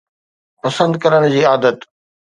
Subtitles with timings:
[0.61, 1.77] پسند ڪرڻ جي عادت